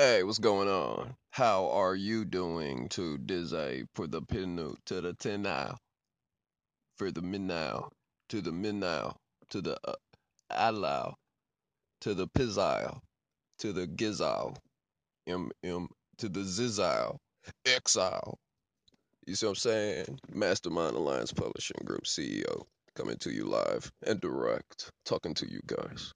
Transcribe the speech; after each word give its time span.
Hey, 0.00 0.22
what's 0.22 0.38
going 0.38 0.66
on? 0.66 1.14
How 1.30 1.68
are 1.72 1.94
you 1.94 2.24
doing 2.24 2.88
to 2.88 3.18
Dizzy 3.18 3.84
for 3.94 4.06
the 4.06 4.22
pinu 4.22 4.74
to 4.86 5.02
the 5.02 5.12
tenau 5.12 5.76
for 6.96 7.10
the 7.10 7.20
minnow 7.20 7.90
to 8.30 8.40
the 8.40 8.50
minnow 8.50 9.14
to 9.50 9.60
the 9.60 9.78
uh, 9.86 9.92
allow 10.48 11.16
to 12.00 12.14
the 12.14 12.28
pizzile 12.28 13.00
to 13.58 13.74
the 13.74 13.86
gizile 13.88 14.56
m 15.26 15.50
m 15.62 15.88
to 16.16 16.30
the 16.30 16.40
zizile 16.40 17.18
exile. 17.66 18.38
You 19.26 19.34
see 19.34 19.44
what 19.44 19.50
I'm 19.50 19.56
saying? 19.56 20.18
Mastermind 20.32 20.96
Alliance 20.96 21.34
Publishing 21.34 21.82
Group 21.84 22.04
CEO 22.04 22.64
coming 22.96 23.18
to 23.18 23.30
you 23.30 23.44
live 23.44 23.92
and 24.06 24.18
direct, 24.18 24.90
talking 25.04 25.34
to 25.34 25.46
you 25.46 25.60
guys. 25.66 26.14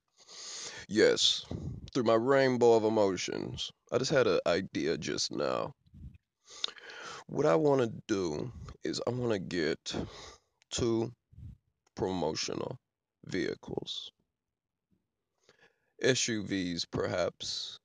Yes, 0.89 1.45
through 1.93 2.05
my 2.05 2.15
rainbow 2.15 2.75
of 2.75 2.85
emotions. 2.85 3.71
I 3.91 3.99
just 3.99 4.11
had 4.11 4.27
an 4.27 4.41
idea 4.47 4.99
just 4.99 5.33
now. 5.33 5.73
What 7.27 7.47
I 7.47 7.55
want 7.57 7.81
to 7.83 8.03
do 8.07 8.53
is 8.85 9.01
I 9.07 9.11
want 9.11 9.33
to 9.33 9.39
get 9.39 9.95
two 10.71 11.11
promotional 11.97 12.77
vehicles, 13.27 14.11
SUVs 16.03 16.85
perhaps, 16.91 17.79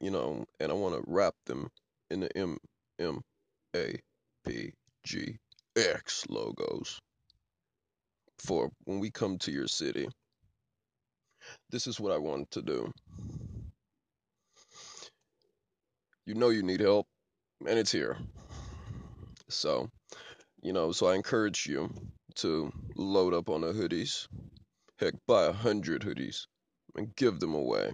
you 0.00 0.10
know, 0.10 0.44
and 0.60 0.72
I 0.72 0.74
want 0.74 0.94
to 0.94 1.04
wrap 1.06 1.34
them 1.46 1.68
in 2.10 2.20
the 2.20 2.36
M 2.36 2.58
M 2.98 3.20
A 3.76 3.96
P 4.46 4.72
G 5.04 5.36
X 5.76 6.24
logos 6.28 6.98
for 8.38 8.70
when 8.84 9.00
we 9.00 9.10
come 9.10 9.38
to 9.38 9.52
your 9.52 9.68
city. 9.68 10.08
This 11.70 11.86
is 11.86 12.00
what 12.00 12.12
I 12.12 12.18
want 12.18 12.50
to 12.52 12.62
do. 12.62 12.92
You 16.24 16.34
know 16.34 16.48
you 16.48 16.62
need 16.62 16.80
help, 16.80 17.06
and 17.66 17.78
it's 17.78 17.92
here. 17.92 18.16
So, 19.48 19.88
you 20.62 20.72
know, 20.72 20.92
so 20.92 21.06
I 21.06 21.14
encourage 21.14 21.66
you 21.66 21.90
to 22.36 22.72
load 22.96 23.32
up 23.32 23.48
on 23.48 23.60
the 23.60 23.72
hoodies. 23.72 24.26
Heck, 24.98 25.14
buy 25.26 25.46
a 25.46 25.52
hundred 25.52 26.02
hoodies 26.02 26.46
and 26.96 27.14
give 27.14 27.38
them 27.38 27.54
away. 27.54 27.92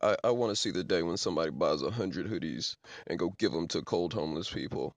I, 0.00 0.16
I 0.24 0.30
want 0.30 0.50
to 0.50 0.56
see 0.56 0.70
the 0.70 0.84
day 0.84 1.02
when 1.02 1.16
somebody 1.16 1.50
buys 1.50 1.82
a 1.82 1.90
hundred 1.90 2.26
hoodies 2.26 2.76
and 3.06 3.18
go 3.18 3.34
give 3.38 3.52
them 3.52 3.68
to 3.68 3.82
cold 3.82 4.12
homeless 4.12 4.50
people. 4.50 4.94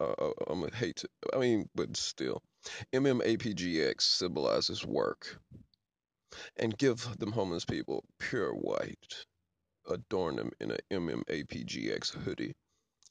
Uh, 0.00 0.12
uh 0.18 0.32
I'm 0.48 0.60
gonna 0.60 0.74
hate 0.74 0.96
to, 0.96 1.08
I 1.34 1.38
mean, 1.38 1.68
but 1.74 1.96
still, 1.96 2.42
MMAPGX 2.92 4.00
symbolizes 4.02 4.84
work, 4.84 5.38
and 6.56 6.76
give 6.76 7.18
them 7.18 7.32
homeless 7.32 7.64
people 7.64 8.04
pure 8.18 8.52
white. 8.52 9.24
Adorn 9.88 10.36
them 10.36 10.50
in 10.60 10.70
a 10.72 10.78
MMAPGX 10.92 12.10
hoodie. 12.22 12.54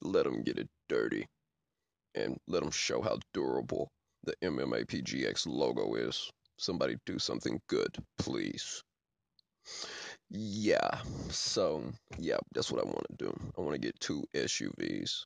Let 0.02 0.23
them 0.23 0.44
get 0.44 0.58
it 0.59 0.69
dirty, 0.88 1.28
and 2.16 2.38
let 2.47 2.61
them 2.61 2.72
show 2.72 3.02
how 3.02 3.19
durable 3.33 3.91
the 4.23 4.36
MMAPGX 4.44 5.47
logo 5.47 5.95
is. 5.95 6.31
Somebody 6.58 6.97
do 7.06 7.19
something 7.19 7.59
good, 7.67 7.97
please. 8.17 8.84
Yeah, 10.30 11.00
so 11.30 11.84
yeah, 12.17 12.38
that's 12.53 12.72
what 12.72 12.81
I 12.81 12.86
want 12.86 13.06
to 13.09 13.25
do. 13.25 13.39
I 13.58 13.61
want 13.61 13.73
to 13.73 13.80
get 13.80 14.00
two 14.00 14.23
SUVs, 14.36 15.25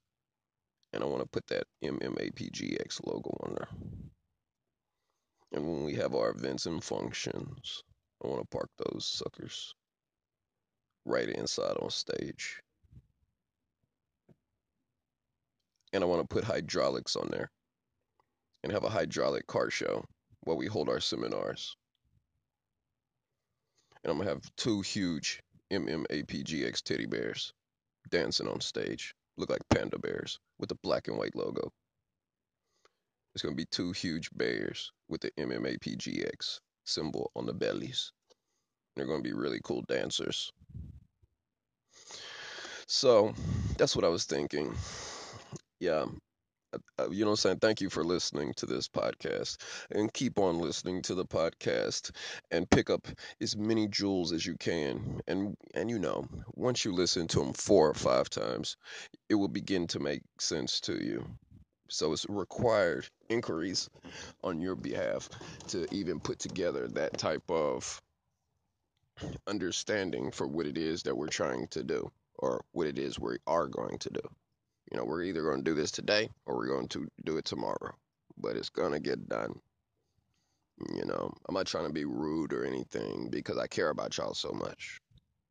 and 0.93 1.03
I 1.03 1.07
want 1.07 1.21
to 1.21 1.27
put 1.27 1.47
that 1.47 1.65
MMAPGX 1.83 3.05
logo 3.05 3.35
on 3.41 3.55
there. 3.55 3.67
And 5.53 5.67
when 5.67 5.83
we 5.83 5.95
have 5.95 6.13
our 6.13 6.29
events 6.29 6.65
and 6.65 6.83
functions, 6.83 7.83
I 8.23 8.27
want 8.27 8.41
to 8.41 8.57
park 8.57 8.69
those 8.77 9.05
suckers 9.05 9.73
right 11.05 11.27
inside 11.27 11.77
on 11.81 11.89
stage. 11.89 12.61
And 15.91 16.03
I 16.03 16.07
want 16.07 16.21
to 16.21 16.33
put 16.33 16.43
hydraulics 16.43 17.15
on 17.15 17.27
there 17.31 17.49
and 18.63 18.71
have 18.71 18.83
a 18.83 18.89
hydraulic 18.89 19.45
car 19.45 19.69
show 19.69 20.03
while 20.41 20.57
we 20.57 20.67
hold 20.67 20.89
our 20.89 20.99
seminars. 20.99 21.75
And 24.03 24.11
I'm 24.11 24.17
going 24.17 24.27
to 24.27 24.33
have 24.33 24.55
two 24.55 24.81
huge 24.81 25.41
MMAPGX 25.71 26.81
teddy 26.81 27.05
bears 27.05 27.53
dancing 28.09 28.47
on 28.47 28.61
stage. 28.61 29.13
Look 29.37 29.49
like 29.49 29.67
panda 29.69 29.97
bears 29.97 30.39
with 30.59 30.69
the 30.69 30.75
black 30.83 31.07
and 31.07 31.17
white 31.17 31.35
logo. 31.35 31.71
It's 33.33 33.41
going 33.41 33.55
to 33.55 33.61
be 33.61 33.65
two 33.71 33.91
huge 33.91 34.29
bears 34.35 34.91
with 35.09 35.21
the 35.21 35.31
MMAPGX 35.39 36.59
symbol 36.85 37.31
on 37.35 37.45
the 37.45 37.53
bellies. 37.53 38.11
They're 38.95 39.07
going 39.07 39.23
to 39.23 39.27
be 39.27 39.33
really 39.33 39.59
cool 39.63 39.83
dancers. 39.87 40.51
So 42.87 43.33
that's 43.77 43.95
what 43.95 44.05
I 44.05 44.09
was 44.09 44.25
thinking. 44.25 44.75
Yeah. 45.79 46.05
Uh, 46.99 47.09
you 47.09 47.23
know 47.25 47.31
I'm 47.31 47.37
saying? 47.37 47.59
Thank 47.59 47.81
you 47.81 47.89
for 47.89 48.03
listening 48.03 48.53
to 48.57 48.65
this 48.65 48.87
podcast 48.87 49.57
and 49.91 50.13
keep 50.13 50.39
on 50.39 50.59
listening 50.59 51.01
to 51.03 51.15
the 51.15 51.25
podcast 51.25 52.11
and 52.51 52.69
pick 52.69 52.89
up 52.89 53.07
as 53.41 53.55
many 53.57 53.87
jewels 53.87 54.31
as 54.31 54.45
you 54.45 54.55
can. 54.57 55.21
And, 55.27 55.55
and 55.75 55.89
you 55.89 55.99
know, 55.99 56.27
once 56.55 56.85
you 56.85 56.93
listen 56.93 57.27
to 57.29 57.39
them 57.39 57.53
four 57.53 57.89
or 57.89 57.93
five 57.93 58.29
times, 58.29 58.77
it 59.29 59.35
will 59.35 59.47
begin 59.47 59.87
to 59.87 59.99
make 59.99 60.21
sense 60.39 60.79
to 60.81 60.93
you. 61.03 61.25
So 61.89 62.13
it's 62.13 62.25
required 62.27 63.07
inquiries 63.29 63.89
on 64.43 64.61
your 64.61 64.75
behalf 64.75 65.29
to 65.67 65.87
even 65.93 66.19
put 66.19 66.39
together 66.39 66.87
that 66.89 67.17
type 67.17 67.49
of 67.49 68.01
understanding 69.47 70.31
for 70.31 70.47
what 70.47 70.65
it 70.65 70.77
is 70.77 71.03
that 71.03 71.15
we're 71.15 71.27
trying 71.27 71.67
to 71.67 71.83
do 71.83 72.11
or 72.39 72.63
what 72.71 72.87
it 72.87 72.97
is 72.97 73.19
we 73.19 73.37
are 73.47 73.67
going 73.67 73.97
to 73.99 74.09
do. 74.09 74.21
You 74.91 74.97
know, 74.97 75.05
we're 75.05 75.23
either 75.23 75.41
going 75.41 75.63
to 75.63 75.71
do 75.71 75.75
this 75.75 75.91
today 75.91 76.29
or 76.45 76.55
we're 76.55 76.67
going 76.67 76.87
to 76.89 77.07
do 77.25 77.37
it 77.37 77.45
tomorrow, 77.45 77.95
but 78.37 78.55
it's 78.55 78.69
going 78.69 78.91
to 78.91 78.99
get 78.99 79.27
done. 79.29 79.59
You 80.95 81.05
know, 81.05 81.31
I'm 81.47 81.55
not 81.55 81.67
trying 81.67 81.87
to 81.87 81.93
be 81.93 82.05
rude 82.05 82.53
or 82.53 82.65
anything 82.65 83.29
because 83.29 83.57
I 83.57 83.67
care 83.67 83.89
about 83.89 84.17
y'all 84.17 84.33
so 84.33 84.51
much. 84.51 84.99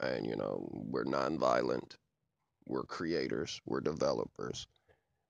And, 0.00 0.26
you 0.26 0.36
know, 0.36 0.68
we're 0.72 1.04
nonviolent, 1.04 1.96
we're 2.66 2.82
creators, 2.82 3.60
we're 3.66 3.80
developers, 3.80 4.66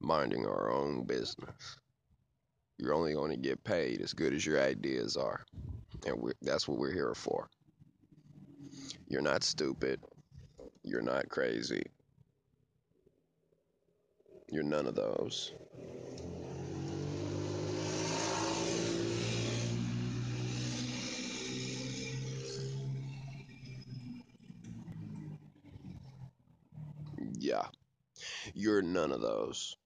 minding 0.00 0.46
our 0.46 0.70
own 0.70 1.04
business. 1.04 1.76
You're 2.78 2.94
only 2.94 3.12
going 3.12 3.30
to 3.30 3.36
get 3.36 3.62
paid 3.64 4.00
as 4.00 4.12
good 4.12 4.32
as 4.32 4.44
your 4.44 4.60
ideas 4.60 5.16
are. 5.16 5.44
And 6.06 6.32
that's 6.40 6.66
what 6.66 6.78
we're 6.78 6.92
here 6.92 7.14
for. 7.14 7.48
You're 9.08 9.22
not 9.22 9.44
stupid. 9.44 10.00
You're 10.82 11.02
not 11.02 11.28
crazy. 11.28 11.84
You're 14.52 14.64
none 14.64 14.86
of 14.86 14.94
those. 14.94 15.50
Yeah. 27.38 27.64
You're 28.54 28.82
none 28.82 29.12
of 29.12 29.22
those. 29.22 29.76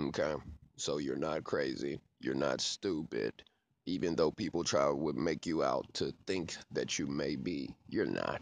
Okay? 0.00 0.34
So 0.76 0.98
you're 0.98 1.16
not 1.16 1.44
crazy. 1.44 2.00
You're 2.20 2.34
not 2.36 2.60
stupid. 2.60 3.34
Even 3.86 4.14
though 4.16 4.30
people 4.30 4.64
try 4.64 4.86
to 4.86 5.12
make 5.14 5.46
you 5.46 5.64
out 5.64 5.86
to 5.94 6.14
think 6.26 6.56
that 6.70 6.98
you 6.98 7.08
may 7.08 7.34
be, 7.36 7.74
you're 7.88 8.06
not. 8.06 8.40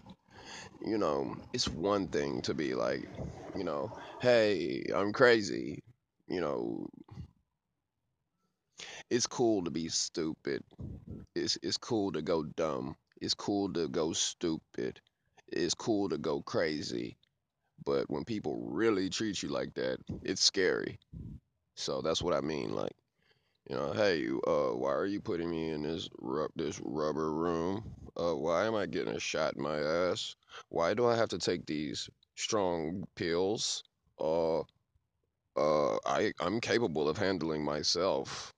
You 0.85 0.99
know, 0.99 1.37
it's 1.53 1.69
one 1.69 2.09
thing 2.09 2.43
to 2.43 2.55
be 2.55 2.75
like, 2.75 3.09
you 3.55 3.65
know, 3.65 3.93
hey, 4.21 4.85
I'm 4.95 5.13
crazy. 5.13 5.83
You 6.29 6.41
know, 6.41 6.87
it's 9.11 9.27
cool 9.27 9.65
to 9.65 9.71
be 9.71 9.89
stupid. 9.89 10.63
It's 11.35 11.59
it's 11.63 11.77
cool 11.77 12.13
to 12.13 12.23
go 12.23 12.45
dumb. 12.45 12.97
It's 13.21 13.35
cool 13.35 13.73
to 13.75 13.89
go 13.89 14.13
stupid. 14.13 15.01
It's 15.49 15.75
cool 15.75 16.09
to 16.11 16.19
go 16.19 16.43
crazy. 16.43 17.17
But 17.85 18.11
when 18.11 18.25
people 18.25 18.67
really 18.71 19.11
treat 19.11 19.43
you 19.43 19.51
like 19.51 19.75
that, 19.75 19.99
it's 20.23 20.43
scary. 20.43 20.99
So 21.77 22.03
that's 22.03 22.23
what 22.23 22.35
I 22.35 22.41
mean. 22.41 22.75
Like, 22.75 22.93
you 23.71 23.77
know, 23.77 23.93
hey, 23.93 24.29
uh, 24.47 24.77
why 24.77 24.93
are 24.93 25.07
you 25.07 25.21
putting 25.21 25.51
me 25.51 25.71
in 25.71 25.83
this 25.83 26.09
ru- 26.21 26.51
this 26.57 26.81
rubber 26.85 27.33
room? 27.33 27.85
Uh, 28.17 28.37
why 28.37 28.67
am 28.67 28.75
I 28.75 28.87
getting 28.87 29.15
a 29.17 29.21
shot 29.21 29.57
in 29.57 29.63
my 29.63 29.79
ass? 29.81 30.37
Why 30.69 30.95
do 30.95 31.07
I 31.07 31.17
have 31.17 31.29
to 31.31 31.39
take 31.39 31.67
these 31.67 32.09
strong 32.37 33.05
pills? 33.17 33.83
Uh, 34.19 34.61
uh, 35.57 35.97
I 36.07 36.33
I'm 36.41 36.61
capable 36.61 37.09
of 37.09 37.17
handling 37.17 37.65
myself. 37.65 38.53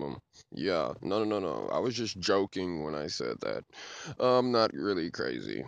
Um, 0.00 0.18
yeah, 0.52 0.92
no, 1.02 1.24
no, 1.24 1.38
no, 1.38 1.40
no. 1.40 1.68
I 1.72 1.78
was 1.78 1.94
just 1.94 2.18
joking 2.18 2.84
when 2.84 2.94
I 2.94 3.06
said 3.06 3.36
that. 3.40 3.64
I'm 4.20 4.52
not 4.52 4.72
really 4.74 5.10
crazy 5.10 5.64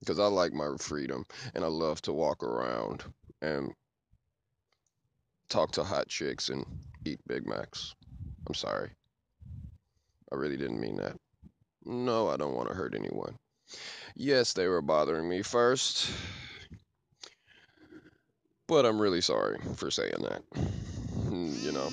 because 0.00 0.18
I 0.18 0.26
like 0.26 0.52
my 0.52 0.74
freedom 0.78 1.24
and 1.54 1.64
I 1.64 1.68
love 1.68 2.02
to 2.02 2.12
walk 2.12 2.42
around 2.42 3.04
and 3.40 3.72
talk 5.48 5.72
to 5.72 5.84
hot 5.84 6.08
chicks 6.08 6.48
and 6.48 6.64
eat 7.04 7.20
Big 7.26 7.46
Macs. 7.46 7.94
I'm 8.46 8.54
sorry. 8.54 8.90
I 10.32 10.36
really 10.36 10.56
didn't 10.56 10.80
mean 10.80 10.96
that. 10.96 11.16
No, 11.84 12.28
I 12.28 12.36
don't 12.36 12.54
want 12.54 12.68
to 12.68 12.74
hurt 12.74 12.94
anyone. 12.94 13.36
Yes, 14.14 14.52
they 14.54 14.66
were 14.68 14.80
bothering 14.82 15.28
me 15.28 15.42
first, 15.42 16.10
but 18.66 18.86
I'm 18.86 19.00
really 19.00 19.20
sorry 19.20 19.58
for 19.76 19.90
saying 19.90 20.14
that. 20.22 20.42
Mm, 21.14 21.62
You 21.62 21.72
know, 21.72 21.90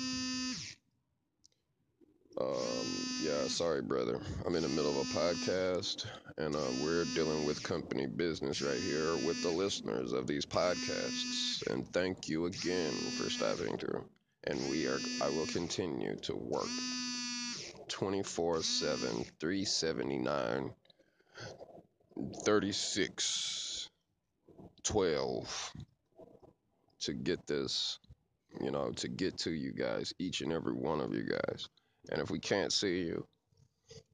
um, 2.40 3.04
yeah, 3.20 3.46
sorry, 3.48 3.82
brother. 3.82 4.20
I'm 4.46 4.54
in 4.54 4.62
the 4.62 4.68
middle 4.68 4.98
of 5.00 5.08
a 5.10 5.14
podcast, 5.14 6.06
and 6.38 6.56
uh, 6.56 6.70
we're 6.82 7.04
dealing 7.04 7.44
with 7.44 7.62
company 7.62 8.06
business 8.06 8.62
right 8.62 8.80
here 8.80 9.16
with 9.16 9.42
the 9.42 9.50
listeners 9.50 10.12
of 10.12 10.26
these 10.26 10.46
podcasts. 10.46 11.66
And 11.70 11.86
thank 11.92 12.28
you 12.28 12.46
again 12.46 12.92
for 13.12 13.28
stopping 13.28 13.76
through. 13.76 14.04
And 14.44 14.70
we 14.70 14.86
are, 14.86 15.00
I 15.20 15.28
will 15.28 15.46
continue 15.46 16.16
to 16.22 16.34
work 16.34 16.68
24 17.88 18.62
7, 18.62 19.24
379, 19.40 20.72
36, 22.44 23.88
12 24.82 25.72
to 27.00 27.12
get 27.14 27.46
this, 27.46 27.98
you 28.60 28.70
know, 28.70 28.90
to 28.92 29.08
get 29.08 29.38
to 29.38 29.50
you 29.50 29.72
guys, 29.72 30.12
each 30.18 30.40
and 30.40 30.52
every 30.52 30.74
one 30.74 31.00
of 31.00 31.14
you 31.14 31.24
guys. 31.24 31.68
And 32.10 32.20
if 32.20 32.30
we 32.30 32.38
can't 32.38 32.72
see 32.72 33.02
you, 33.02 33.26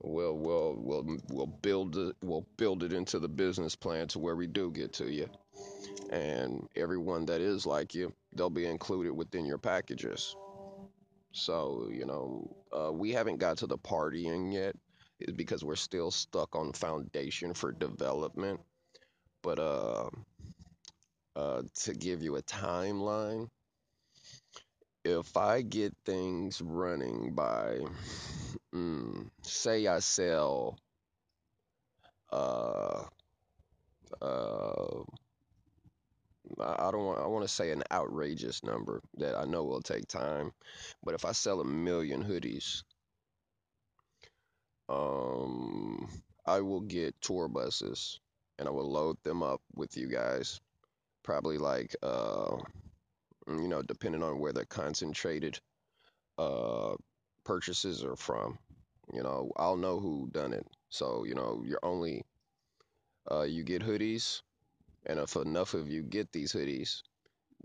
we'll 0.02 0.36
we'll 0.36 0.74
we'll 0.78 1.18
we'll 1.30 1.46
build 1.46 1.96
it 1.96 2.16
we'll 2.22 2.46
build 2.56 2.82
it 2.82 2.92
into 2.92 3.18
the 3.18 3.28
business 3.28 3.74
plan 3.74 4.08
to 4.08 4.18
where 4.18 4.36
we 4.36 4.46
do 4.46 4.70
get 4.70 4.92
to 4.94 5.10
you. 5.10 5.28
And 6.10 6.68
everyone 6.76 7.26
that 7.26 7.40
is 7.40 7.66
like 7.66 7.94
you, 7.94 8.12
they'll 8.34 8.50
be 8.50 8.66
included 8.66 9.12
within 9.12 9.44
your 9.44 9.58
packages. 9.58 10.36
So, 11.32 11.90
you 11.92 12.06
know, 12.06 12.56
uh, 12.72 12.92
we 12.92 13.12
haven't 13.12 13.38
got 13.38 13.58
to 13.58 13.66
the 13.66 13.76
partying 13.76 14.52
yet, 14.52 14.74
is 15.20 15.34
because 15.34 15.64
we're 15.64 15.76
still 15.76 16.10
stuck 16.10 16.54
on 16.56 16.72
foundation 16.72 17.54
for 17.54 17.72
development. 17.72 18.60
But 19.42 19.58
uh, 19.58 20.08
uh, 21.36 21.62
to 21.82 21.94
give 21.94 22.22
you 22.22 22.36
a 22.36 22.42
timeline, 22.42 23.48
if 25.04 25.36
I 25.36 25.62
get 25.62 25.94
things 26.04 26.60
running 26.60 27.34
by, 27.34 27.78
mm, 28.74 29.30
say, 29.42 29.86
I 29.86 30.00
sell, 30.00 30.78
uh, 32.32 33.04
uh, 34.20 35.02
I 36.60 36.90
don't 36.90 37.04
want, 37.04 37.20
I 37.20 37.26
want 37.26 37.44
to 37.44 37.52
say 37.52 37.70
an 37.70 37.82
outrageous 37.90 38.62
number 38.62 39.00
that 39.18 39.36
I 39.36 39.44
know 39.44 39.64
will 39.64 39.82
take 39.82 40.08
time, 40.08 40.52
but 41.04 41.14
if 41.14 41.24
I 41.24 41.32
sell 41.32 41.60
a 41.60 41.64
million 41.64 42.24
hoodies, 42.24 42.82
um, 44.88 46.08
I 46.46 46.60
will 46.60 46.80
get 46.80 47.20
tour 47.20 47.48
buses 47.48 48.20
and 48.58 48.68
I 48.68 48.70
will 48.70 48.90
load 48.90 49.16
them 49.24 49.42
up 49.42 49.60
with 49.74 49.96
you 49.96 50.08
guys. 50.08 50.60
Probably 51.22 51.58
like, 51.58 51.94
uh, 52.02 52.56
you 53.48 53.68
know, 53.68 53.82
depending 53.82 54.22
on 54.22 54.38
where 54.38 54.52
the 54.52 54.66
concentrated 54.66 55.58
uh 56.38 56.94
purchases 57.44 58.04
are 58.04 58.16
from. 58.16 58.58
You 59.12 59.22
know, 59.22 59.52
I'll 59.56 59.76
know 59.76 60.00
who 60.00 60.28
done 60.32 60.52
it. 60.52 60.66
So, 60.90 61.24
you 61.24 61.34
know, 61.34 61.62
you're 61.66 61.84
only 61.84 62.24
uh 63.30 63.42
you 63.42 63.62
get 63.64 63.82
hoodies, 63.82 64.42
and 65.06 65.18
if 65.20 65.36
enough 65.36 65.74
of 65.74 65.88
you 65.90 66.02
get 66.02 66.32
these 66.32 66.52
hoodies, 66.52 67.02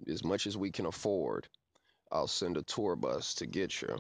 as 0.08 0.24
much 0.24 0.48
as 0.48 0.58
we 0.58 0.72
can 0.72 0.86
afford, 0.88 1.48
I'll 2.12 2.28
send 2.28 2.58
a 2.58 2.64
tour 2.64 2.96
bus 2.96 3.36
to 3.36 3.46
get 3.48 3.82
you, 3.82 3.98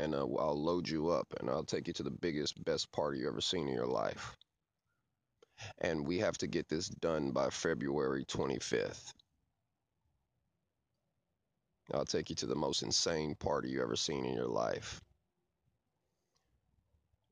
and 0.00 0.14
uh, 0.14 0.26
I'll 0.38 0.60
load 0.60 0.88
you 0.88 1.10
up, 1.10 1.26
and 1.40 1.50
I'll 1.50 1.64
take 1.64 1.86
you 1.86 1.92
to 1.94 2.02
the 2.02 2.10
biggest, 2.10 2.62
best 2.64 2.90
party 2.92 3.18
you've 3.18 3.28
ever 3.28 3.40
seen 3.42 3.68
in 3.68 3.74
your 3.74 3.86
life. 3.86 4.36
And 5.78 6.06
we 6.06 6.18
have 6.20 6.38
to 6.38 6.46
get 6.46 6.68
this 6.68 6.88
done 6.88 7.32
by 7.32 7.50
February 7.50 8.24
25th. 8.24 9.12
I'll 11.92 12.04
take 12.04 12.30
you 12.30 12.36
to 12.36 12.46
the 12.46 12.56
most 12.56 12.82
insane 12.82 13.34
party 13.36 13.70
you've 13.70 13.82
ever 13.82 13.96
seen 13.96 14.24
in 14.24 14.34
your 14.34 14.48
life. 14.48 15.00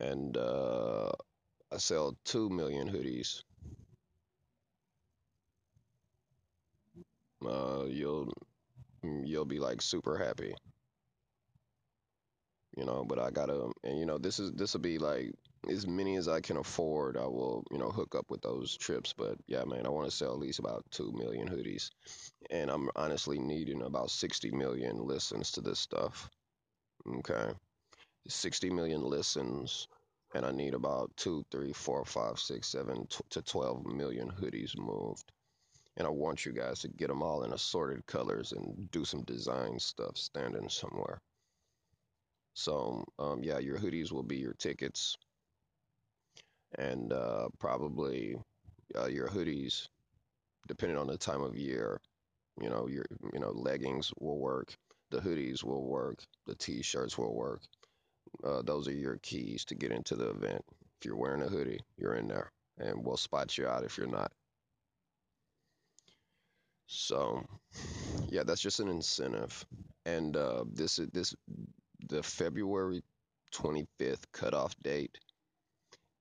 And 0.01 0.37
uh, 0.37 1.13
I 1.73 1.79
sell 1.79 2.17
2 2.25 2.51
million 2.51 2.89
hoodies. 2.91 3.43
Uh, 7.45 7.85
you'll 7.89 8.33
you'll 9.03 9.45
be 9.45 9.59
like 9.61 9.83
super 9.83 10.17
happy, 10.19 10.55
you 12.79 12.85
know, 12.87 13.05
but 13.05 13.19
I 13.19 13.31
gotta 13.31 13.71
and 13.85 13.99
you 13.99 14.07
know 14.07 14.19
this 14.19 14.39
is 14.39 14.53
this 14.53 14.73
will 14.75 14.81
be 14.81 14.99
like 14.99 15.33
as 15.69 15.87
many 15.87 16.17
as 16.17 16.29
I 16.29 16.41
can 16.41 16.57
afford. 16.57 17.17
I 17.17 17.27
will, 17.27 17.65
you 17.71 17.79
know, 17.79 17.91
hook 17.91 18.15
up 18.15 18.31
with 18.31 18.41
those 18.43 18.77
trips, 18.77 19.13
but 19.13 19.37
yeah, 19.49 19.65
man, 19.65 19.87
I 19.87 19.91
want 19.91 20.09
to 20.09 20.17
sell 20.17 20.33
at 20.33 20.39
least 20.39 20.61
about 20.61 20.85
2 20.93 21.13
million 21.13 21.49
hoodies. 21.49 21.91
And 22.51 22.71
I'm 22.71 22.89
honestly 22.95 23.39
needing 23.39 23.83
about 23.83 24.11
60 24.11 24.53
million 24.53 25.07
listens 25.07 25.51
to 25.53 25.61
this 25.61 25.81
stuff. 25.81 26.31
Okay. 27.19 27.51
60 28.29 28.71
million 28.71 29.03
listens 29.03 29.89
and 30.35 30.45
I 30.45 30.53
need 30.53 30.75
about 30.75 31.11
two, 31.17 31.45
three, 31.51 31.73
four, 31.73 32.05
five, 32.05 32.39
six, 32.39 32.69
seven 32.69 33.07
t- 33.07 33.25
to 33.31 33.43
12 33.43 33.87
million 33.87 34.31
hoodies 34.31 34.77
moved. 34.77 35.33
And 35.97 36.07
I 36.07 36.11
want 36.11 36.45
you 36.45 36.53
guys 36.53 36.81
to 36.81 36.89
get 36.89 37.09
them 37.09 37.23
all 37.23 37.45
in 37.45 37.53
assorted 37.53 38.07
colors 38.07 38.53
and 38.53 38.91
do 38.91 39.05
some 39.05 39.23
design 39.25 39.79
stuff 39.79 40.17
standing 40.17 40.69
somewhere. 40.69 41.21
So, 42.59 43.05
um, 43.21 43.45
yeah, 43.45 43.59
your 43.61 43.79
hoodies 43.79 44.11
will 44.11 44.25
be 44.25 44.37
your 44.39 44.55
tickets, 44.55 45.17
and 46.79 47.13
uh, 47.13 47.49
probably 47.59 48.37
uh, 48.97 49.07
your 49.07 49.29
hoodies, 49.29 49.89
depending 50.69 50.99
on 50.99 51.07
the 51.09 51.19
time 51.19 51.43
of 51.43 51.57
year. 51.57 52.01
You 52.63 52.71
know, 52.71 52.89
your 52.89 53.07
you 53.33 53.41
know 53.41 53.53
leggings 53.53 54.13
will 54.21 54.39
work, 54.39 54.75
the 55.11 55.21
hoodies 55.21 55.65
will 55.65 55.87
work, 55.87 56.21
the 56.47 56.55
t-shirts 56.57 57.19
will 57.19 57.35
work. 57.35 57.63
Uh, 58.45 58.63
those 58.63 58.89
are 58.89 58.93
your 58.95 59.19
keys 59.23 59.65
to 59.67 59.75
get 59.75 59.93
into 59.93 60.17
the 60.17 60.31
event. 60.31 60.65
If 61.01 61.07
you're 61.07 61.17
wearing 61.17 61.43
a 61.43 61.49
hoodie, 61.49 61.81
you're 61.99 62.15
in 62.17 62.29
there, 62.29 62.51
and 62.79 63.05
we'll 63.05 63.17
spot 63.19 63.59
you 63.59 63.67
out 63.69 63.85
if 63.85 63.99
you're 63.99 64.07
not. 64.09 64.33
So, 66.87 67.45
yeah, 68.31 68.45
that's 68.45 68.61
just 68.63 68.81
an 68.81 68.89
incentive. 68.89 69.67
And 70.07 70.37
uh, 70.37 70.65
this 70.73 70.99
is 70.99 71.09
this 71.13 71.35
the 72.07 72.23
February 72.23 73.03
25th 73.53 74.25
cutoff 74.33 74.75
date 74.83 75.19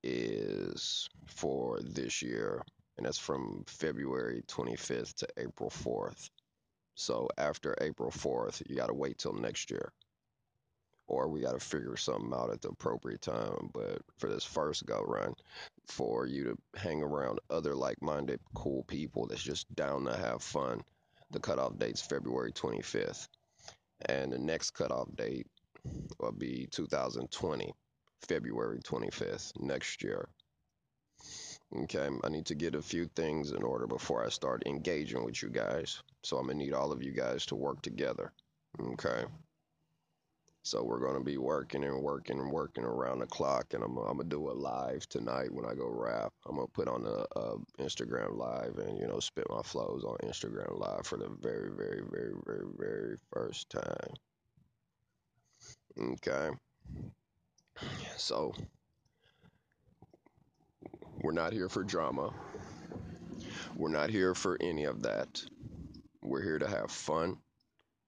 is 0.04 1.10
for 1.26 1.80
this 1.82 2.22
year, 2.22 2.64
and 2.98 3.06
that's 3.06 3.18
from 3.18 3.64
February 3.68 4.44
25th 4.48 5.14
to 5.16 5.28
April 5.38 5.70
4th. 5.70 6.30
So 6.96 7.28
after 7.38 7.76
April 7.82 8.10
4th, 8.10 8.64
you 8.68 8.76
got 8.76 8.88
to 8.88 8.94
wait 8.94 9.18
till 9.18 9.34
next 9.34 9.70
year, 9.70 9.92
or 11.08 11.28
we 11.28 11.42
got 11.42 11.54
to 11.54 11.60
figure 11.60 11.98
something 11.98 12.34
out 12.34 12.52
at 12.52 12.62
the 12.62 12.70
appropriate 12.70 13.22
time. 13.22 13.70
But 13.74 14.02
for 14.18 14.30
this 14.30 14.44
first 14.44 14.86
go 14.86 15.02
run, 15.02 15.34
for 15.88 16.26
you 16.26 16.44
to 16.46 16.80
hang 16.80 17.04
around 17.04 17.40
other 17.50 17.76
like 17.76 18.02
minded, 18.02 18.40
cool 18.56 18.84
people 18.84 19.28
that's 19.28 19.44
just 19.44 19.74
down 19.76 20.06
to 20.06 20.16
have 20.16 20.42
fun, 20.42 20.82
the 21.32 21.40
cutoff 21.40 21.78
date's 21.78 22.02
February 22.02 22.52
25th. 22.52 23.28
And 24.06 24.32
the 24.32 24.38
next 24.38 24.72
cutoff 24.72 25.08
date 25.16 25.48
will 26.20 26.32
be 26.32 26.68
2020, 26.72 27.74
February 28.28 28.80
25th, 28.80 29.60
next 29.60 30.04
year. 30.04 30.30
Okay, 31.76 32.10
I 32.24 32.30
need 32.30 32.46
to 32.46 32.56
get 32.56 32.76
a 32.76 32.82
few 32.82 33.06
things 33.16 33.52
in 33.52 33.62
order 33.64 33.88
before 33.88 34.26
I 34.26 34.30
start 34.30 34.64
engaging 34.66 35.26
with 35.26 35.42
you 35.42 35.50
guys. 35.50 36.02
So 36.24 36.38
I'm 36.38 36.48
gonna 36.48 36.60
need 36.60 36.74
all 36.74 36.92
of 36.92 37.04
you 37.04 37.12
guys 37.12 37.46
to 37.48 37.56
work 37.56 37.82
together. 37.82 38.32
Okay. 38.80 39.26
So 40.64 40.84
we're 40.84 41.00
gonna 41.00 41.24
be 41.24 41.38
working 41.38 41.84
and 41.84 42.02
working 42.02 42.40
and 42.40 42.52
working 42.52 42.84
around 42.84 43.20
the 43.20 43.28
clock, 43.28 43.74
and 43.74 43.84
I'm, 43.84 43.98
I'm 43.98 44.18
gonna 44.18 44.30
do 44.30 44.50
a 44.50 44.52
live 44.52 45.08
tonight 45.08 45.52
when 45.52 45.66
I 45.66 45.74
go 45.74 45.88
rap. 45.90 46.34
I'm 46.46 46.56
gonna 46.56 46.68
put 46.68 46.88
on 46.88 47.06
a, 47.06 47.26
a 47.40 47.58
Instagram 47.80 48.38
live 48.38 48.78
and 48.78 49.00
you 49.00 49.08
know 49.08 49.20
spit 49.20 49.48
my 49.50 49.62
flows 49.62 50.04
on 50.04 50.18
Instagram 50.24 50.78
live 50.78 51.06
for 51.06 51.18
the 51.18 51.30
very, 51.42 51.70
very, 51.72 52.02
very, 52.10 52.34
very, 52.46 52.66
very 52.78 53.18
first 53.32 53.70
time. 53.70 54.14
Okay. 56.00 56.50
So 58.18 58.54
we're 61.22 61.32
not 61.32 61.54
here 61.54 61.70
for 61.70 61.84
drama. 61.84 62.34
We're 63.76 63.90
not 63.90 64.10
here 64.10 64.36
for 64.36 64.58
any 64.62 64.86
of 64.86 65.04
that. 65.04 65.44
We're 66.22 66.44
here 66.44 66.60
to 66.60 66.68
have 66.68 66.92
fun 66.92 67.38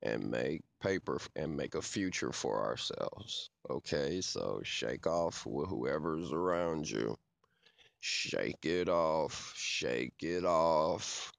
and 0.02 0.30
make 0.30 0.62
paper 0.80 1.18
and 1.36 1.56
make 1.56 1.74
a 1.74 1.82
future 1.82 2.32
for 2.32 2.64
ourselves. 2.64 3.50
Okay, 3.68 4.20
so 4.20 4.60
shake 4.64 5.06
off 5.06 5.42
whoever's 5.44 6.32
around 6.32 6.88
you. 6.88 7.16
Shake 8.00 8.64
it 8.64 8.88
off. 8.88 9.52
Shake 9.56 10.22
it 10.22 10.44
off. 10.44 11.32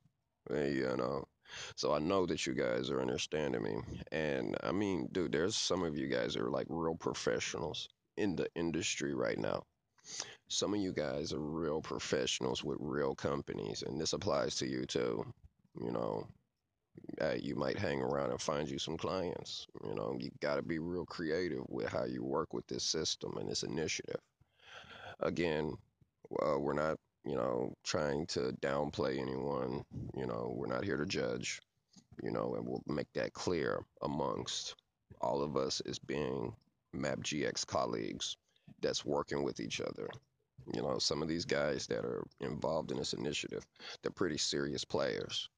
You 0.50 0.96
know. 0.98 1.28
So 1.76 1.94
I 1.94 2.00
know 2.00 2.26
that 2.26 2.46
you 2.46 2.54
guys 2.54 2.90
are 2.90 3.02
understanding 3.02 3.64
me. 3.64 3.78
And 4.12 4.56
I 4.64 4.72
mean, 4.72 5.10
dude, 5.12 5.32
there's 5.32 5.56
some 5.56 5.84
of 5.84 5.98
you 5.98 6.08
guys 6.08 6.36
are 6.38 6.50
like 6.50 6.68
real 6.70 6.96
professionals 6.96 7.88
in 8.18 8.36
the 8.36 8.48
industry 8.56 9.14
right 9.14 9.38
now. 9.38 9.64
some 10.50 10.74
of 10.74 10.80
you 10.80 10.94
guys 10.94 11.34
are 11.34 11.40
real 11.40 11.82
professionals 11.82 12.64
with 12.64 12.78
real 12.82 13.16
companies, 13.16 13.84
and 13.84 14.00
this 14.00 14.14
applies 14.14 14.56
to 14.58 14.68
you 14.68 14.86
too. 14.86 15.26
You 15.80 15.92
know, 15.92 16.28
uh, 17.22 17.36
you 17.40 17.56
might 17.56 17.78
hang 17.78 18.02
around 18.02 18.32
and 18.32 18.42
find 18.42 18.70
you 18.70 18.80
some 18.80 18.98
clients. 18.98 19.68
You 19.84 19.96
know, 19.96 20.18
you 20.20 20.32
got 20.42 20.56
to 20.56 20.62
be 20.62 20.80
real 20.80 21.06
creative 21.06 21.64
with 21.70 21.88
how 21.90 22.06
you 22.06 22.24
work 22.24 22.54
with 22.54 22.68
this 22.68 22.84
system 22.84 23.38
and 23.38 23.50
this 23.50 23.64
initiative. 23.64 24.20
Again, 25.20 25.78
uh, 26.42 26.60
we're 26.60 26.74
not, 26.74 26.98
you 27.26 27.36
know, 27.36 27.74
trying 27.84 28.26
to 28.28 28.54
downplay 28.62 29.20
anyone. 29.20 29.84
You 30.16 30.26
know, 30.26 30.54
we're 30.56 30.68
not 30.68 30.84
here 30.84 30.98
to 30.98 31.06
judge. 31.06 31.60
You 32.24 32.32
know, 32.32 32.56
and 32.56 32.68
we'll 32.68 32.84
make 32.88 33.12
that 33.14 33.34
clear 33.34 33.84
amongst 34.02 34.76
all 35.22 35.42
of 35.42 35.58
us 35.58 35.82
as 35.82 35.98
being 35.98 36.54
MapGX 36.96 37.66
colleagues 37.66 38.38
that's 38.82 39.06
working 39.06 39.44
with 39.44 39.60
each 39.60 39.82
other. 39.82 40.08
You 40.74 40.82
know, 40.82 41.00
some 41.00 41.22
of 41.22 41.28
these 41.28 41.46
guys 41.46 41.88
that 41.88 42.06
are 42.06 42.24
involved 42.40 42.92
in 42.92 42.98
this 42.98 43.14
initiative, 43.14 43.66
they're 44.02 44.12
pretty 44.12 44.38
serious 44.38 44.86
players. 44.86 45.50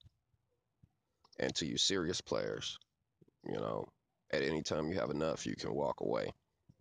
And 1.39 1.53
to 1.55 1.65
you 1.65 1.77
serious 1.77 2.21
players, 2.21 2.77
you 3.45 3.55
know, 3.55 3.85
at 4.31 4.43
any 4.43 4.61
time 4.61 4.89
you 4.91 4.99
have 4.99 5.09
enough, 5.09 5.45
you 5.45 5.55
can 5.55 5.73
walk 5.73 6.01
away 6.01 6.31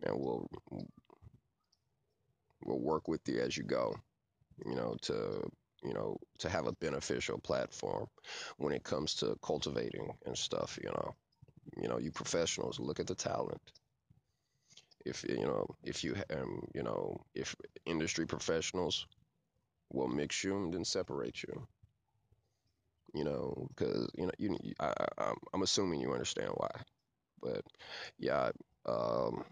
and 0.03 0.15
we'll 0.19 0.47
we'll 2.65 2.79
work 2.79 3.07
with 3.07 3.27
you 3.27 3.39
as 3.39 3.57
you 3.57 3.63
go, 3.63 3.95
you 4.65 4.75
know, 4.75 4.95
to 5.03 5.49
you 5.83 5.93
know, 5.93 6.17
to 6.39 6.49
have 6.49 6.67
a 6.67 6.73
beneficial 6.73 7.37
platform 7.39 8.07
when 8.57 8.73
it 8.73 8.83
comes 8.83 9.15
to 9.15 9.37
cultivating 9.43 10.13
and 10.25 10.37
stuff, 10.37 10.79
you 10.81 10.89
know. 10.89 11.13
You 11.81 11.87
know, 11.89 11.97
you 11.99 12.11
professionals, 12.11 12.79
look 12.79 12.99
at 12.99 13.07
the 13.07 13.15
talent. 13.15 13.61
If 15.05 15.23
you 15.27 15.45
know, 15.45 15.65
if 15.83 16.03
you 16.03 16.15
um, 16.31 16.67
you 16.73 16.83
know, 16.83 17.21
if 17.35 17.55
industry 17.85 18.25
professionals 18.25 19.07
will 19.91 20.07
mix 20.07 20.43
you 20.43 20.57
and 20.57 20.73
then 20.73 20.85
separate 20.85 21.43
you. 21.43 21.67
You 23.13 23.23
know, 23.25 23.67
because 23.69 24.09
you 24.15 24.25
know, 24.25 24.31
you, 24.39 24.57
I, 24.79 24.93
I, 25.19 25.33
I'm 25.53 25.61
assuming 25.61 25.99
you 26.01 26.13
understand 26.13 26.51
why. 26.55 26.71
But 27.41 27.63
yeah, 28.19 28.51
um, 28.85 29.45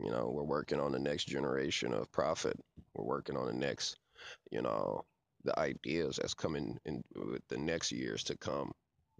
you 0.00 0.10
know, 0.10 0.30
we're 0.32 0.42
working 0.42 0.80
on 0.80 0.92
the 0.92 0.98
next 0.98 1.24
generation 1.24 1.94
of 1.94 2.10
profit. 2.12 2.58
We're 2.94 3.04
working 3.04 3.36
on 3.36 3.46
the 3.46 3.52
next, 3.54 3.96
you 4.50 4.62
know, 4.62 5.04
the 5.44 5.58
ideas 5.58 6.16
that's 6.16 6.34
coming 6.34 6.78
in 6.84 7.02
with 7.14 7.46
the 7.48 7.58
next 7.58 7.92
years 7.92 8.24
to 8.24 8.36
come. 8.36 8.72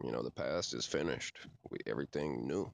You 0.03 0.13
know, 0.13 0.23
the 0.23 0.31
past 0.31 0.75
is 0.75 0.85
finished. 0.85 1.39
We, 1.71 1.79
everything 1.87 2.47
new, 2.47 2.71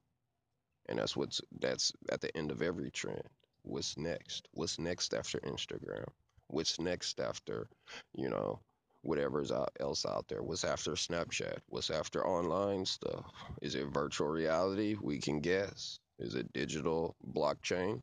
and 0.88 0.98
that's 0.98 1.16
what's 1.16 1.40
that's 1.60 1.92
at 2.10 2.20
the 2.20 2.36
end 2.36 2.50
of 2.50 2.62
every 2.62 2.90
trend. 2.90 3.22
What's 3.62 3.96
next? 3.96 4.48
What's 4.52 4.78
next 4.78 5.14
after 5.14 5.38
Instagram? 5.40 6.06
What's 6.48 6.80
next 6.80 7.20
after, 7.20 7.68
you 8.14 8.28
know, 8.28 8.60
whatever's 9.02 9.52
out, 9.52 9.70
else 9.78 10.04
out 10.04 10.26
there? 10.28 10.42
What's 10.42 10.64
after 10.64 10.92
Snapchat? 10.92 11.58
What's 11.68 11.90
after 11.90 12.26
online 12.26 12.84
stuff? 12.84 13.24
Is 13.60 13.74
it 13.74 13.86
virtual 13.86 14.28
reality? 14.28 14.96
We 15.00 15.18
can 15.18 15.40
guess. 15.40 16.00
Is 16.18 16.34
it 16.34 16.52
digital 16.52 17.16
blockchain? 17.34 18.02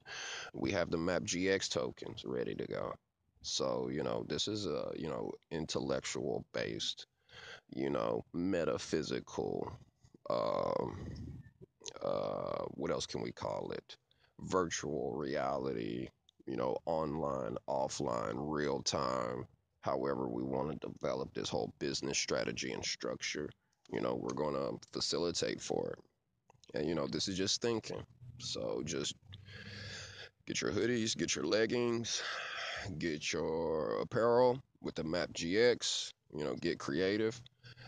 We 0.53 0.71
have 0.71 0.89
the 0.89 0.97
MapGX 0.97 1.69
tokens 1.69 2.23
ready 2.25 2.55
to 2.55 2.65
go. 2.65 2.93
So, 3.41 3.89
you 3.91 4.03
know, 4.03 4.25
this 4.27 4.47
is 4.47 4.65
a, 4.65 4.91
you 4.97 5.07
know, 5.09 5.31
intellectual 5.51 6.45
based, 6.53 7.05
you 7.75 7.89
know, 7.89 8.23
metaphysical, 8.33 9.71
um, 10.29 11.07
uh, 12.03 12.63
what 12.71 12.91
else 12.91 13.05
can 13.05 13.21
we 13.21 13.31
call 13.31 13.71
it? 13.71 13.97
Virtual 14.41 15.13
reality, 15.13 16.09
you 16.45 16.55
know, 16.55 16.77
online, 16.85 17.57
offline, 17.67 18.35
real 18.35 18.81
time, 18.81 19.45
however 19.81 20.27
we 20.27 20.43
want 20.43 20.71
to 20.71 20.87
develop 20.87 21.33
this 21.33 21.49
whole 21.49 21.73
business 21.79 22.17
strategy 22.17 22.71
and 22.71 22.83
structure. 22.85 23.49
You 23.91 24.01
know, 24.01 24.15
we're 24.15 24.35
going 24.35 24.53
to 24.55 24.77
facilitate 24.91 25.61
for 25.61 25.91
it. 25.91 25.99
And, 26.77 26.87
you 26.87 26.95
know, 26.95 27.07
this 27.07 27.27
is 27.27 27.37
just 27.37 27.61
thinking. 27.61 28.03
So 28.37 28.83
just 28.85 29.15
get 30.45 30.61
your 30.61 30.71
hoodies, 30.71 31.17
get 31.17 31.35
your 31.35 31.45
leggings, 31.45 32.21
get 32.97 33.31
your 33.31 33.99
apparel 34.01 34.61
with 34.81 34.95
the 34.95 35.03
Map 35.03 35.33
GX, 35.33 36.13
you 36.33 36.43
know, 36.43 36.55
get 36.55 36.79
creative. 36.79 37.39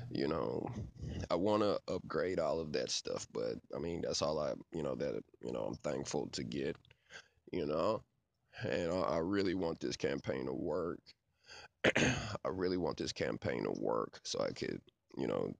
You 0.09 0.27
know, 0.27 0.69
I 1.29 1.35
want 1.35 1.63
to 1.63 1.79
upgrade 1.93 2.39
all 2.39 2.59
of 2.59 2.73
that 2.73 2.91
stuff, 2.91 3.27
but 3.33 3.55
I 3.75 3.79
mean, 3.79 4.01
that's 4.01 4.21
all 4.21 4.39
I, 4.39 4.53
you 4.73 4.83
know, 4.83 4.95
that, 4.95 5.23
you 5.43 5.51
know, 5.51 5.61
I'm 5.61 5.75
thankful 5.75 6.27
to 6.33 6.43
get, 6.43 6.75
you 7.51 7.65
know, 7.65 8.01
and 8.63 8.91
I, 8.91 8.99
I 8.99 9.17
really 9.19 9.53
want 9.53 9.79
this 9.79 9.97
campaign 9.97 10.45
to 10.45 10.53
work. 10.53 10.99
I 11.95 12.49
really 12.49 12.77
want 12.77 12.97
this 12.97 13.13
campaign 13.13 13.63
to 13.63 13.71
work 13.71 14.19
so 14.23 14.41
I 14.41 14.51
could, 14.51 14.81
you 15.17 15.27
know, 15.27 15.53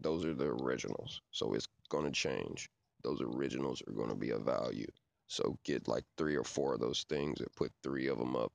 those 0.00 0.24
are 0.24 0.34
the 0.34 0.46
originals. 0.46 1.20
So 1.30 1.54
it's 1.54 1.66
going 1.88 2.04
to 2.04 2.10
change. 2.10 2.68
Those 3.02 3.20
originals 3.20 3.82
are 3.86 3.92
going 3.92 4.10
to 4.10 4.14
be 4.14 4.30
of 4.30 4.42
value. 4.42 4.88
So 5.26 5.58
get 5.64 5.88
like 5.88 6.04
three 6.16 6.36
or 6.36 6.44
four 6.44 6.74
of 6.74 6.80
those 6.80 7.04
things 7.08 7.40
and 7.40 7.52
put 7.54 7.72
three 7.82 8.08
of 8.08 8.18
them 8.18 8.36
up. 8.36 8.52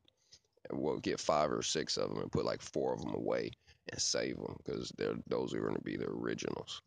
We'll 0.72 1.00
get 1.00 1.20
five 1.20 1.51
or 1.51 1.62
six 1.62 1.98
of 1.98 2.10
them 2.10 2.22
and 2.22 2.32
put 2.32 2.46
like 2.46 2.62
four 2.62 2.93
of 2.93 3.01
them 3.01 3.13
away 3.13 3.51
and 3.91 4.01
save 4.01 4.38
them 4.38 4.55
because 4.63 4.91
they're 4.98 5.15
those 5.27 5.53
are 5.53 5.62
going 5.62 5.75
to 5.75 5.82
be 5.82 5.98
the 5.98 6.10
originals. 6.10 6.82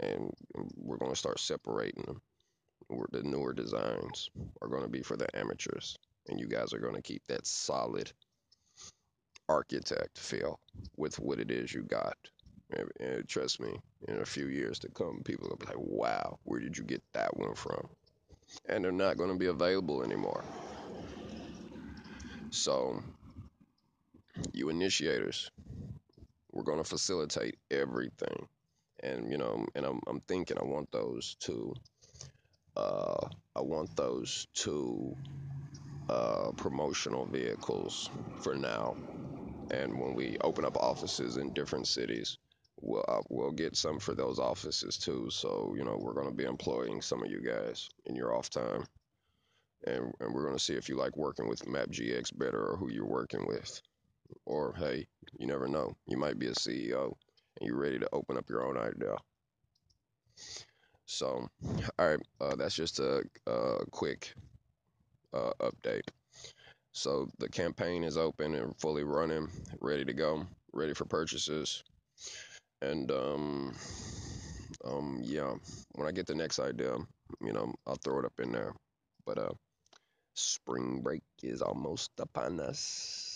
And 0.00 0.32
we're 0.76 0.96
going 0.96 1.12
to 1.12 1.18
start 1.18 1.38
separating 1.38 2.02
them. 2.02 2.20
The 3.12 3.22
newer 3.22 3.52
designs 3.52 4.28
are 4.60 4.68
going 4.68 4.82
to 4.82 4.88
be 4.88 5.02
for 5.02 5.16
the 5.16 5.28
amateurs, 5.36 5.96
and 6.28 6.38
you 6.38 6.48
guys 6.48 6.72
are 6.74 6.80
going 6.80 6.96
to 6.96 7.02
keep 7.02 7.22
that 7.28 7.46
solid 7.46 8.12
architect 9.48 10.18
feel 10.18 10.58
with 10.96 11.18
what 11.18 11.38
it 11.38 11.50
is 11.50 11.72
you 11.72 11.82
got. 11.82 12.16
And, 12.72 12.90
and 13.00 13.28
trust 13.28 13.60
me, 13.60 13.78
in 14.08 14.20
a 14.20 14.26
few 14.26 14.48
years 14.48 14.78
to 14.80 14.88
come, 14.88 15.22
people 15.24 15.48
will 15.48 15.56
be 15.56 15.66
like, 15.66 15.78
wow, 15.78 16.38
where 16.44 16.60
did 16.60 16.76
you 16.76 16.84
get 16.84 17.02
that 17.12 17.36
one 17.36 17.54
from? 17.54 17.88
And 18.68 18.84
they're 18.84 18.92
not 18.92 19.16
going 19.16 19.30
to 19.30 19.38
be 19.38 19.46
available 19.46 20.02
anymore. 20.02 20.42
So, 22.54 23.02
you 24.52 24.68
initiators, 24.68 25.50
we're 26.52 26.62
going 26.62 26.78
to 26.78 26.88
facilitate 26.88 27.56
everything. 27.70 28.46
And, 29.02 29.30
you 29.30 29.38
know, 29.38 29.66
and 29.74 29.84
I'm, 29.84 30.00
I'm 30.06 30.20
thinking 30.20 30.56
I 30.58 30.64
want 30.64 30.90
those 30.92 31.34
to, 31.40 31.74
uh, 32.76 33.26
I 33.56 33.60
want 33.60 33.96
those 33.96 34.46
to, 34.54 35.16
uh, 36.08 36.52
promotional 36.56 37.26
vehicles 37.26 38.08
for 38.36 38.54
now. 38.54 38.96
And 39.70 39.98
when 39.98 40.14
we 40.14 40.36
open 40.42 40.64
up 40.64 40.76
offices 40.76 41.36
in 41.36 41.52
different 41.54 41.88
cities, 41.88 42.38
we'll 42.80 43.04
uh, 43.08 43.22
we'll 43.30 43.50
get 43.52 43.76
some 43.76 43.98
for 43.98 44.14
those 44.14 44.38
offices 44.38 44.98
too. 44.98 45.28
So 45.30 45.74
you 45.76 45.84
know 45.84 45.98
we're 46.00 46.14
going 46.14 46.28
to 46.28 46.34
be 46.34 46.44
employing 46.44 47.02
some 47.02 47.22
of 47.22 47.30
you 47.30 47.40
guys 47.40 47.88
in 48.06 48.14
your 48.14 48.36
off 48.36 48.50
time, 48.50 48.84
and 49.86 50.12
and 50.20 50.34
we're 50.34 50.44
going 50.44 50.56
to 50.56 50.62
see 50.62 50.74
if 50.74 50.88
you 50.88 50.96
like 50.96 51.16
working 51.16 51.48
with 51.48 51.64
MapGX 51.66 52.36
better 52.38 52.62
or 52.64 52.76
who 52.76 52.90
you're 52.90 53.06
working 53.06 53.46
with, 53.46 53.80
or 54.46 54.74
hey, 54.74 55.06
you 55.38 55.46
never 55.46 55.68
know, 55.68 55.92
you 56.06 56.16
might 56.16 56.38
be 56.38 56.48
a 56.48 56.52
CEO 56.52 57.12
and 57.60 57.68
you're 57.68 57.78
ready 57.78 57.98
to 57.98 58.08
open 58.12 58.36
up 58.36 58.48
your 58.48 58.64
own 58.66 58.76
idea. 58.76 59.16
So, 61.06 61.46
all 61.98 62.08
right, 62.08 62.20
uh, 62.40 62.56
that's 62.56 62.74
just 62.74 62.98
a, 62.98 63.22
a 63.46 63.84
quick 63.90 64.34
uh, 65.32 65.52
update. 65.60 66.08
So 66.92 67.28
the 67.38 67.48
campaign 67.48 68.04
is 68.04 68.16
open 68.16 68.54
and 68.54 68.74
fully 68.78 69.04
running, 69.04 69.48
ready 69.80 70.04
to 70.04 70.12
go, 70.12 70.46
ready 70.72 70.94
for 70.94 71.04
purchases. 71.04 71.82
And 72.82 73.10
um, 73.10 73.74
um, 74.84 75.20
yeah, 75.22 75.54
when 75.92 76.06
I 76.06 76.12
get 76.12 76.26
the 76.26 76.34
next 76.34 76.58
idea, 76.58 76.96
you 77.40 77.52
know, 77.52 77.74
I'll 77.86 77.96
throw 77.96 78.20
it 78.20 78.24
up 78.24 78.38
in 78.40 78.52
there. 78.52 78.72
But 79.26 79.38
uh, 79.38 79.52
spring 80.34 81.02
break 81.02 81.22
is 81.42 81.62
almost 81.62 82.12
upon 82.20 82.60
us. 82.60 83.33